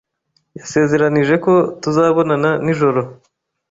Yasezeranije 0.59 1.35
ko 1.45 1.53
tuzabonana 1.81 2.51
nijoro. 2.63 3.01